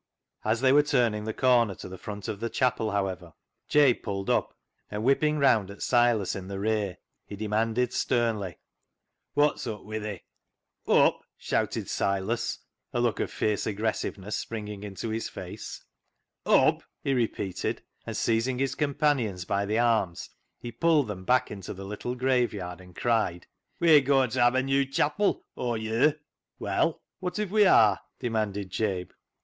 [0.43, 3.33] As they were turning the corner to the front of the chapel, however,
[3.69, 4.57] Jabe pulled up,
[4.89, 8.57] and whipping round at Silas in the rear, he de manded sternly
[9.35, 10.23] —"Wot's up wi' thee?""
[10.87, 12.57] Up I" shouted Silas,
[12.91, 15.83] a look of fierce aggres siveness springing into his face;"
[16.47, 21.75] Up!" he repeated, and seizing his companions by the arms he puUj^d them back into
[21.75, 23.45] the little grave^ yard and cried
[23.79, 26.15] —"We're goin' t' have a new chapil, Aw ye'r.""
[26.57, 27.03] Well!
[27.19, 29.11] wot if we are?" demanded Jabe.